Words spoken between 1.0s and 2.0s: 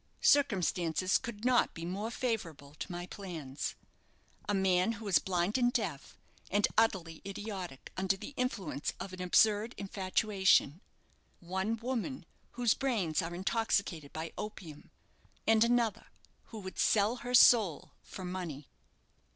could not be